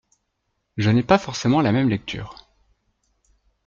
[0.77, 2.49] Je n’ai pas forcément la même lecture.